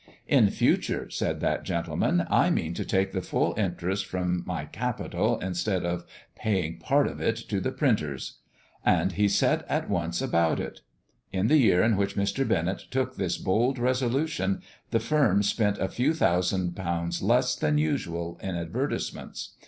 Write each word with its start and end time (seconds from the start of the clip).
"In 0.27 0.49
future," 0.49 1.11
said 1.11 1.41
that 1.41 1.61
gentleman, 1.61 2.25
"I 2.27 2.49
mean 2.49 2.73
to 2.73 2.83
take 2.83 3.11
the 3.11 3.21
full 3.21 3.53
interest 3.55 4.07
from 4.07 4.41
my 4.47 4.65
capital 4.65 5.37
instead 5.41 5.85
of 5.85 6.05
paying 6.35 6.79
part 6.79 7.05
of 7.05 7.21
it 7.21 7.35
to 7.49 7.59
the 7.61 7.71
printers." 7.71 8.39
And 8.83 9.11
he 9.11 9.27
set 9.27 9.63
at 9.69 9.91
once 9.91 10.19
about 10.19 10.59
it. 10.59 10.81
In 11.31 11.49
the 11.49 11.57
year 11.57 11.83
in 11.83 11.97
which 11.97 12.15
Mr. 12.15 12.47
Bennett 12.47 12.85
took 12.89 13.15
this 13.17 13.37
bold 13.37 13.77
resolution, 13.77 14.63
the 14.89 14.99
firm 14.99 15.43
spent 15.43 15.77
a 15.77 15.87
few 15.87 16.15
thousand 16.15 16.75
pounds 16.75 17.21
less 17.21 17.55
than 17.55 17.77
usual 17.77 18.39
in 18.41 18.55
advertisements. 18.55 19.51